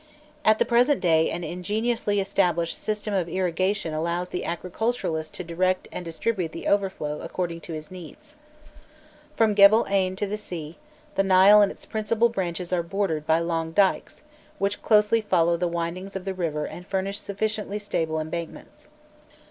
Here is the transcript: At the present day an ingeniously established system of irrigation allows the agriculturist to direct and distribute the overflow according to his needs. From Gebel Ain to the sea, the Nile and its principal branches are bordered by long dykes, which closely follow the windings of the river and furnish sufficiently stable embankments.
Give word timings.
At 0.43 0.57
the 0.57 0.65
present 0.65 0.99
day 0.99 1.29
an 1.29 1.43
ingeniously 1.43 2.19
established 2.19 2.75
system 2.75 3.13
of 3.13 3.29
irrigation 3.29 3.93
allows 3.93 4.29
the 4.29 4.43
agriculturist 4.45 5.31
to 5.35 5.43
direct 5.43 5.87
and 5.91 6.03
distribute 6.03 6.53
the 6.53 6.65
overflow 6.65 7.21
according 7.21 7.61
to 7.61 7.73
his 7.73 7.91
needs. 7.91 8.35
From 9.35 9.53
Gebel 9.53 9.85
Ain 9.87 10.15
to 10.15 10.25
the 10.25 10.39
sea, 10.39 10.79
the 11.13 11.21
Nile 11.23 11.61
and 11.61 11.71
its 11.71 11.85
principal 11.85 12.29
branches 12.29 12.73
are 12.73 12.81
bordered 12.81 13.27
by 13.27 13.37
long 13.41 13.73
dykes, 13.73 14.23
which 14.57 14.81
closely 14.81 15.21
follow 15.21 15.55
the 15.55 15.67
windings 15.67 16.15
of 16.15 16.25
the 16.25 16.33
river 16.33 16.65
and 16.65 16.87
furnish 16.87 17.19
sufficiently 17.19 17.77
stable 17.77 18.19
embankments. 18.19 18.87